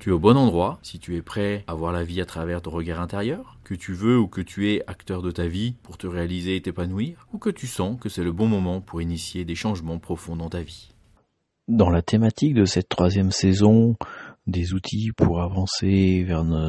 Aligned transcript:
Tu 0.00 0.08
es 0.08 0.12
au 0.12 0.18
bon 0.18 0.38
endroit 0.38 0.78
si 0.80 0.98
tu 0.98 1.14
es 1.16 1.20
prêt 1.20 1.62
à 1.66 1.74
voir 1.74 1.92
la 1.92 2.04
vie 2.04 2.22
à 2.22 2.24
travers 2.24 2.62
ton 2.62 2.70
regard 2.70 3.02
intérieur, 3.02 3.58
que 3.64 3.74
tu 3.74 3.92
veux 3.92 4.18
ou 4.18 4.28
que 4.28 4.40
tu 4.40 4.72
es 4.72 4.82
acteur 4.86 5.20
de 5.20 5.30
ta 5.30 5.46
vie 5.46 5.74
pour 5.82 5.98
te 5.98 6.06
réaliser 6.06 6.56
et 6.56 6.62
t'épanouir, 6.62 7.26
ou 7.34 7.38
que 7.38 7.50
tu 7.50 7.66
sens 7.66 8.00
que 8.00 8.08
c'est 8.08 8.24
le 8.24 8.32
bon 8.32 8.46
moment 8.46 8.80
pour 8.80 9.02
initier 9.02 9.44
des 9.44 9.54
changements 9.54 9.98
profonds 9.98 10.36
dans 10.36 10.48
ta 10.48 10.62
vie. 10.62 10.88
Dans 11.68 11.90
la 11.90 12.00
thématique 12.00 12.54
de 12.54 12.64
cette 12.64 12.88
troisième 12.88 13.30
saison, 13.30 13.96
des 14.46 14.72
outils 14.72 15.10
pour 15.14 15.42
avancer 15.42 16.26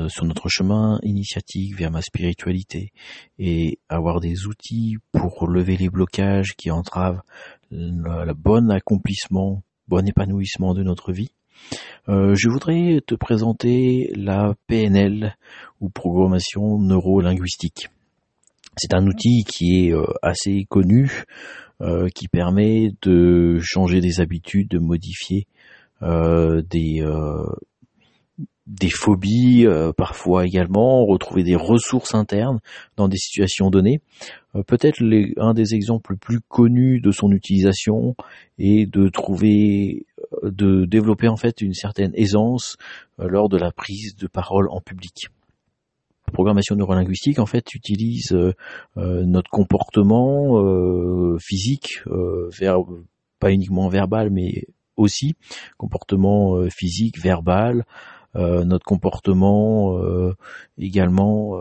sur 0.10 0.26
notre 0.26 0.50
chemin 0.50 1.00
initiatique 1.04 1.78
vers 1.78 1.90
ma 1.90 2.02
spiritualité 2.02 2.92
et 3.40 3.80
avoir 3.88 4.20
des 4.20 4.46
outils 4.46 4.98
pour 5.14 5.48
lever 5.48 5.78
les 5.78 5.90
blocages 5.90 6.54
qui 6.58 6.70
entravent 6.70 7.22
le 7.72 8.34
bon 8.34 8.70
accomplissement, 8.70 9.64
bon 9.88 10.06
épanouissement 10.06 10.74
de 10.74 10.84
notre 10.84 11.14
vie. 11.14 11.32
Euh, 12.10 12.34
je 12.36 12.50
voudrais 12.50 13.02
te 13.06 13.16
présenter 13.16 14.12
la 14.16 14.56
PNL 14.68 15.36
ou 15.80 15.90
programmation 15.90 16.80
neurolinguistique. 16.80 17.90
C'est 18.78 18.94
un 18.94 19.06
outil 19.06 19.44
qui 19.46 19.86
est 19.86 19.94
euh, 19.94 20.06
assez 20.22 20.66
connu, 20.70 21.24
euh, 21.82 22.08
qui 22.14 22.28
permet 22.28 22.92
de 23.02 23.60
changer 23.62 24.02
des 24.02 24.20
habitudes, 24.20 24.70
de 24.70 24.80
modifier 24.80 25.48
des 26.02 27.04
des 28.66 28.90
phobies 28.90 29.68
parfois 29.98 30.48
également, 30.48 31.06
retrouver 31.06 31.44
des 31.44 31.56
ressources 31.56 32.16
internes 32.16 32.60
dans 32.98 33.08
des 33.08 33.18
situations 33.18 33.70
données. 33.70 34.02
Peut-être 34.68 35.02
un 35.38 35.54
des 35.54 35.76
exemples 35.76 36.12
les 36.12 36.18
plus 36.18 36.40
connus 36.42 37.00
de 37.00 37.12
son 37.12 37.32
utilisation 37.32 38.16
est 38.60 38.86
de 38.86 39.08
trouver 39.08 40.06
de 40.44 40.86
développer 40.86 41.28
en 41.28 41.36
fait 41.36 41.62
une 41.62 41.74
certaine 41.74 42.12
aisance 42.16 42.78
euh, 43.20 43.28
lors 43.28 43.50
de 43.50 43.58
la 43.58 43.72
prise 43.72 44.16
de 44.16 44.28
parole 44.28 44.68
en 44.70 44.82
public. 44.82 45.28
La 46.28 46.34
programmation 46.34 46.76
neurolinguistique 46.76 47.40
en 47.40 47.46
fait 47.46 47.74
utilise 47.74 48.32
euh, 48.32 48.54
euh, 48.98 49.24
notre 49.26 49.50
comportement 49.50 50.62
physique, 51.40 52.04
pas 53.40 53.52
uniquement 53.52 53.90
verbal 53.90 54.30
mais 54.30 54.66
aussi 54.96 55.36
comportement 55.78 56.62
physique, 56.70 57.20
verbal, 57.20 57.86
notre 58.36 58.86
comportement 58.86 59.98
également 60.78 61.58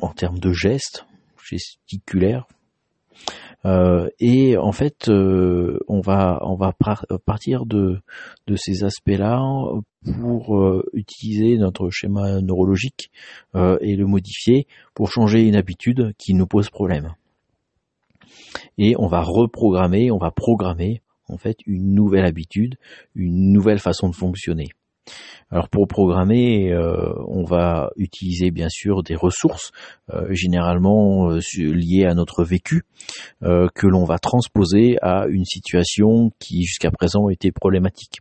en 0.00 0.12
termes 0.12 0.38
de 0.38 0.52
gestes 0.52 1.06
gesticulaires, 1.44 2.46
euh, 3.64 4.08
et 4.18 4.56
en 4.56 4.72
fait, 4.72 5.08
euh, 5.08 5.78
on 5.86 6.00
va 6.00 6.40
on 6.42 6.56
va 6.56 6.72
partir 7.24 7.64
de 7.66 8.00
de 8.46 8.56
ces 8.56 8.84
aspects-là 8.84 9.40
pour 10.20 10.58
euh, 10.58 10.84
utiliser 10.94 11.56
notre 11.58 11.90
schéma 11.90 12.40
neurologique 12.40 13.10
et 13.54 13.96
le 13.96 14.06
modifier 14.06 14.66
pour 14.94 15.10
changer 15.10 15.46
une 15.46 15.56
habitude 15.56 16.12
qui 16.18 16.34
nous 16.34 16.46
pose 16.46 16.70
problème. 16.70 17.14
Et 18.78 18.94
on 18.98 19.06
va 19.06 19.22
reprogrammer, 19.22 20.10
on 20.10 20.18
va 20.18 20.30
programmer 20.30 21.02
en 21.28 21.38
fait 21.38 21.58
une 21.66 21.94
nouvelle 21.94 22.24
habitude, 22.24 22.76
une 23.14 23.52
nouvelle 23.52 23.78
façon 23.78 24.08
de 24.08 24.14
fonctionner. 24.14 24.68
Alors 25.52 25.68
pour 25.68 25.86
programmer, 25.86 26.72
euh, 26.72 27.12
on 27.28 27.44
va 27.44 27.90
utiliser 27.96 28.50
bien 28.50 28.68
sûr 28.70 29.02
des 29.02 29.14
ressources, 29.14 29.70
euh, 30.10 30.26
généralement 30.30 31.30
euh, 31.30 31.40
liées 31.58 32.06
à 32.06 32.14
notre 32.14 32.42
vécu, 32.42 32.84
que 33.40 33.86
l'on 33.86 34.04
va 34.04 34.18
transposer 34.18 34.96
à 35.02 35.26
une 35.28 35.44
situation 35.44 36.30
qui 36.38 36.62
jusqu'à 36.62 36.90
présent 36.90 37.28
était 37.28 37.50
problématique. 37.50 38.20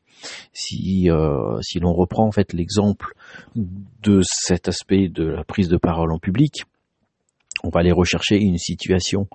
Si, 0.53 1.08
si 1.62 1.80
l'on 1.80 1.94
reprend 1.94 2.28
en 2.28 2.31
fait 2.31 2.53
l'exemple 2.53 3.14
de 3.56 4.22
cet 4.24 4.68
aspect 4.68 5.08
de 5.08 5.24
la 5.24 5.44
prise 5.44 5.70
de 5.70 5.78
parole 5.78 6.12
en 6.12 6.20
public, 6.20 6.64
on 7.63 7.69
va 7.69 7.81
aller 7.81 7.91
rechercher 7.91 8.39
une 8.39 8.57
situation 8.57 9.28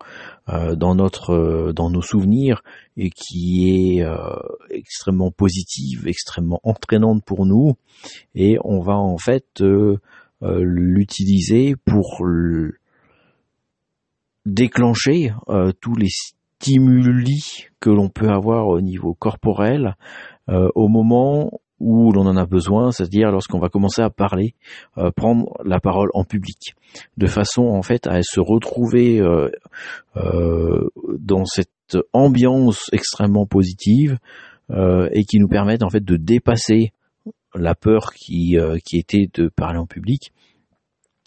euh, 0.48 0.74
dans 0.74 0.94
notre 0.94 1.30
euh, 1.30 1.72
dans 1.72 1.90
nos 1.90 2.02
souvenirs 2.02 2.62
et 2.96 3.10
qui 3.10 3.96
est 3.96 4.02
euh, 4.02 4.16
extrêmement 4.70 5.30
positive, 5.30 6.06
extrêmement 6.06 6.60
entraînante 6.64 7.24
pour 7.24 7.46
nous. 7.46 7.74
Et 8.34 8.58
on 8.64 8.80
va 8.80 8.96
en 8.96 9.18
fait 9.18 9.62
l'utiliser 10.42 11.76
pour 11.76 12.22
déclencher 14.44 15.32
tous 15.80 15.94
les 15.96 16.08
stimuli 16.10 17.66
que 17.80 17.90
l'on 17.90 18.08
peut 18.10 18.28
avoir 18.28 18.68
au 18.68 18.80
niveau 18.80 19.14
corporel 19.14 19.96
au 20.48 20.88
moment 20.88 21.50
où 21.78 22.12
l'on 22.12 22.26
en 22.26 22.36
a 22.36 22.46
besoin, 22.46 22.90
c'est-à-dire 22.90 23.30
lorsqu'on 23.30 23.58
va 23.58 23.68
commencer 23.68 24.02
à 24.02 24.10
parler, 24.10 24.54
euh, 24.98 25.10
prendre 25.10 25.52
la 25.64 25.80
parole 25.80 26.08
en 26.14 26.24
public, 26.24 26.74
de 27.16 27.26
façon 27.26 27.62
en 27.62 27.82
fait 27.82 28.06
à 28.06 28.22
se 28.22 28.40
retrouver 28.40 29.20
euh, 29.20 29.48
euh, 30.16 30.88
dans 31.18 31.44
cette 31.44 31.70
ambiance 32.12 32.88
extrêmement 32.92 33.46
positive 33.46 34.18
et 34.68 35.22
qui 35.22 35.38
nous 35.38 35.46
permettent 35.46 35.84
en 35.84 35.90
fait 35.90 36.04
de 36.04 36.16
dépasser 36.16 36.90
la 37.54 37.76
peur 37.76 38.12
qui, 38.12 38.58
qui 38.84 38.98
était 38.98 39.28
de 39.32 39.48
parler 39.48 39.78
en 39.78 39.86
public 39.86 40.32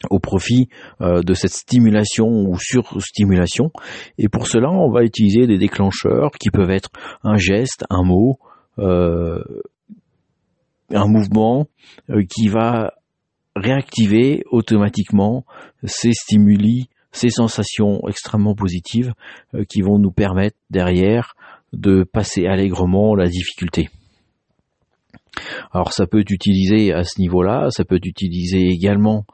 au 0.09 0.19
profit 0.19 0.67
de 0.99 1.33
cette 1.33 1.53
stimulation 1.53 2.27
ou 2.27 2.57
surstimulation. 2.59 3.71
Et 4.17 4.27
pour 4.27 4.47
cela, 4.47 4.69
on 4.69 4.91
va 4.91 5.05
utiliser 5.05 5.47
des 5.47 5.57
déclencheurs 5.57 6.31
qui 6.37 6.49
peuvent 6.49 6.69
être 6.69 6.89
un 7.23 7.37
geste, 7.37 7.85
un 7.89 8.03
mot, 8.03 8.39
euh, 8.79 9.41
un 10.91 11.07
mouvement 11.07 11.67
euh, 12.09 12.23
qui 12.23 12.47
va 12.47 12.93
réactiver 13.55 14.43
automatiquement 14.51 15.45
ces 15.83 16.13
stimuli, 16.13 16.89
ces 17.11 17.29
sensations 17.29 18.01
extrêmement 18.07 18.55
positives 18.55 19.13
euh, 19.53 19.63
qui 19.65 19.81
vont 19.81 19.99
nous 19.99 20.11
permettre 20.11 20.57
derrière 20.69 21.35
de 21.73 22.03
passer 22.03 22.45
allègrement 22.45 23.15
la 23.15 23.27
difficulté. 23.27 23.89
Alors 25.71 25.93
ça 25.93 26.07
peut 26.07 26.19
être 26.19 26.31
utilisé 26.31 26.93
à 26.93 27.03
ce 27.03 27.19
niveau-là, 27.19 27.69
ça 27.71 27.85
peut 27.85 27.95
être 27.95 28.05
utilisé 28.05 28.67
également 28.67 29.25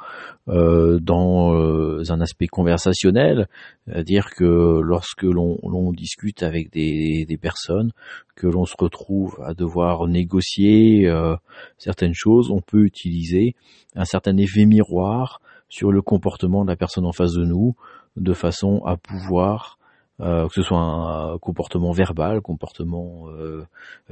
euh, 0.48 1.00
dans 1.00 1.56
euh, 1.56 2.04
un 2.10 2.22
aspect 2.22 2.48
conversationnel, 2.48 3.48
c'est-à-dire 3.88 4.30
que 4.36 4.80
lorsque 4.80 5.24
l'on 5.24 5.92
discute 5.92 6.44
avec 6.44 6.72
des, 6.72 7.40
personnes, 7.42 7.92
que 8.36 8.46
l'on 8.48 8.66
se 8.66 8.76
retrouve 8.78 9.40
à 9.44 9.54
devoir 9.54 10.08
négocier 10.08 11.08
euh, 11.08 11.36
certaines 11.78 12.14
choses, 12.14 12.52
on 12.52 12.62
peut 12.62 12.86
utiliser 12.86 13.56
un 13.96 14.06
certain 14.06 14.38
effet 14.38 14.66
miroir 14.66 15.42
sur 15.68 15.92
le 15.92 16.02
comportement 16.02 16.64
de 16.64 16.70
la 16.70 16.76
personne 16.76 17.06
en 17.06 17.12
face 17.12 17.34
de 17.34 17.44
nous, 17.44 17.76
de 18.16 18.34
façon 18.34 18.84
à 18.86 18.98
pouvoir 18.98 19.80
que 20.20 20.54
ce 20.54 20.62
soit 20.62 20.80
un 20.80 21.38
comportement 21.40 21.92
verbal, 21.92 22.42
comportement 22.42 23.28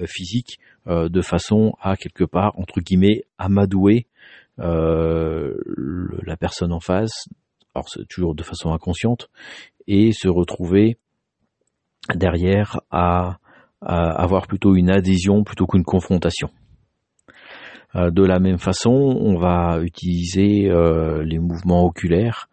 physique, 0.05 0.59
de 0.85 1.21
façon 1.21 1.73
à 1.81 1.95
quelque 1.95 2.25
part 2.25 2.59
entre 2.59 2.81
guillemets 2.81 3.23
amadouer 3.37 4.07
euh, 4.59 5.55
la 6.25 6.37
personne 6.37 6.71
en 6.71 6.79
face, 6.79 7.27
alors 7.73 7.89
c'est 7.89 8.07
toujours 8.07 8.35
de 8.35 8.43
façon 8.43 8.71
inconsciente, 8.71 9.29
et 9.87 10.11
se 10.11 10.27
retrouver 10.27 10.97
derrière 12.13 12.79
à, 12.91 13.37
avoir 13.81 14.47
plutôt 14.47 14.75
une 14.75 14.89
adhésion 14.89 15.43
plutôt 15.43 15.65
qu'une 15.65 15.83
confrontation. 15.83 16.49
Euh, 17.95 18.11
de 18.11 18.23
la 18.23 18.39
même 18.39 18.59
façon, 18.59 18.91
on 18.91 19.37
va 19.37 19.81
utiliser 19.81 20.69
euh, 20.69 21.23
les 21.23 21.39
mouvements 21.39 21.83
oculaires 21.83 22.47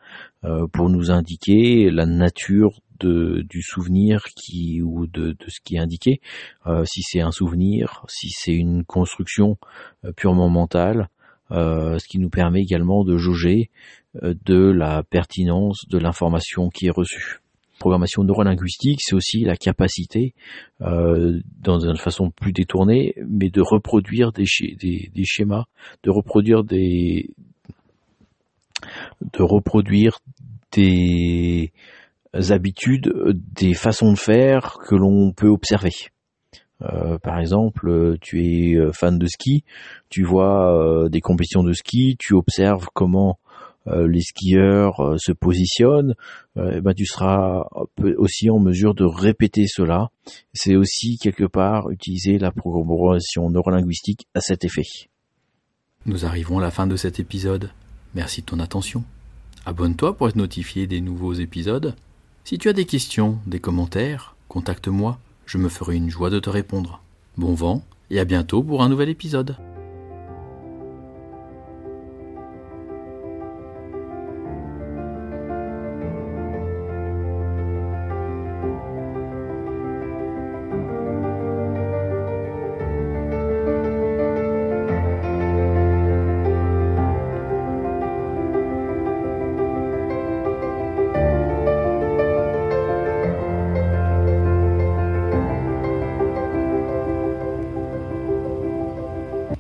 pour 0.73 0.89
nous 0.89 1.11
indiquer 1.11 1.91
la 1.91 2.07
nature 2.07 2.81
de, 3.01 3.45
du 3.49 3.63
souvenir 3.63 4.25
qui 4.37 4.83
ou 4.83 5.07
de, 5.07 5.33
de 5.33 5.49
ce 5.49 5.61
qui 5.65 5.77
est 5.77 5.81
indiqué, 5.81 6.21
si 6.85 7.03
c'est 7.03 7.21
un 7.21 7.33
souvenir, 7.33 8.05
si 8.09 8.31
c'est 8.31 8.55
une 8.55 8.85
construction 8.85 9.57
purement 10.17 10.49
mentale, 10.49 11.09
euh, 11.53 11.99
ce 11.99 12.07
qui 12.07 12.19
nous 12.19 12.31
permet 12.31 12.61
également 12.61 13.03
de 13.03 13.17
jauger 13.17 13.71
euh, 14.23 14.35
de 14.45 14.71
la 14.71 15.03
pertinence 15.03 15.85
de 15.89 15.99
l'information 15.99 16.69
qui 16.69 16.87
est 16.87 16.91
reçue. 16.91 17.41
Programmation 17.81 18.23
neurolinguistique, 18.23 19.01
c'est 19.03 19.17
aussi 19.17 19.41
la 19.41 19.57
capacité, 19.57 20.35
euh, 20.83 21.41
dans 21.61 21.81
une 21.81 21.97
façon 21.97 22.31
plus 22.31 22.53
détournée, 22.53 23.15
mais 23.27 23.51
de 23.51 23.63
reproduire 23.63 24.33
des, 24.33 24.45
des, 24.79 25.25
schémas, 25.25 25.65
de 26.05 26.11
reproduire 26.11 26.63
des, 26.63 27.31
de 29.33 29.43
reproduire 29.43 30.21
des 30.73 31.73
habitudes, 32.35 33.13
des 33.35 33.75
façons 33.75 34.13
de 34.13 34.19
faire 34.19 34.79
que 34.87 34.95
l'on 34.95 35.33
peut 35.33 35.49
observer. 35.49 35.93
Euh, 36.83 37.19
par 37.19 37.39
exemple, 37.39 38.17
tu 38.21 38.43
es 38.43 38.77
fan 38.93 39.19
de 39.19 39.27
ski, 39.27 39.65
tu 40.09 40.23
vois 40.23 41.09
des 41.11 41.21
compétitions 41.21 41.63
de 41.63 41.73
ski, 41.73 42.17
tu 42.19 42.35
observes 42.35 42.87
comment 42.95 43.39
les 43.87 44.21
skieurs 44.21 45.15
se 45.19 45.33
positionnent, 45.33 46.15
eh 46.57 46.81
ben 46.81 46.93
tu 46.95 47.07
seras 47.07 47.65
aussi 48.19 48.49
en 48.51 48.61
mesure 48.61 48.95
de 48.95 49.05
répéter 49.05 49.67
cela. 49.67 50.11
C'est 50.53 50.77
aussi 50.77 51.17
quelque 51.19 51.47
part 51.47 51.91
utiliser 51.91 52.39
la 52.39 52.53
programmation 52.53 53.51
neurolinguistique 53.51 54.29
à 54.35 54.41
cet 54.41 54.65
effet. 54.65 54.87
Nous 56.07 56.25
arrivons 56.25 56.59
à 56.59 56.63
la 56.63 56.71
fin 56.71 56.87
de 56.87 56.97
cet 56.97 57.21
épisode. 57.21 57.71
Merci 58.15 58.41
de 58.41 58.47
ton 58.47 58.59
attention. 58.59 59.05
Abonne-toi 59.67 60.17
pour 60.17 60.29
être 60.29 60.37
notifié 60.37 60.87
des 60.87 61.01
nouveaux 61.01 61.35
épisodes. 61.35 61.95
Si 62.45 62.59
tu 62.59 62.69
as 62.69 62.73
des 62.73 62.85
questions, 62.85 63.39
des 63.47 63.61
commentaires, 63.61 64.35
contacte-moi, 64.49 65.19
je 65.47 65.59
me 65.59 65.69
ferai 65.69 65.97
une 65.97 66.11
joie 66.11 66.31
de 66.31 66.41
te 66.41 66.51
répondre. 66.51 67.01
Bon 67.37 67.55
vent 67.55 67.85
et 68.11 68.19
à 68.19 68.25
bientôt 68.25 68.63
pour 68.63 68.83
un 68.83 68.89
nouvel 68.89 69.09
épisode. 69.09 69.57